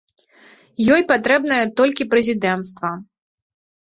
[0.95, 2.91] Ёй патрэбнае толькі прэзідэнцтва.